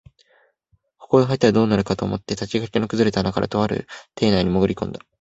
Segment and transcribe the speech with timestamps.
[0.97, 3.85] ここへ入ったら、どうにかなると思って竹垣の崩れた穴から、とある
[4.15, 4.99] 邸内にもぐり込んだ